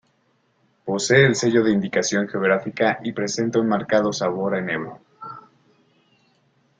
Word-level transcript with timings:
Posee 0.83 1.27
el 1.27 1.35
sello 1.35 1.63
de 1.63 1.71
Indicación 1.73 2.27
Geográfica 2.27 2.97
y 3.03 3.11
presenta 3.11 3.59
un 3.59 3.67
marcado 3.69 4.11
sabor 4.11 4.55
a 4.55 4.57
enebro. 4.57 4.99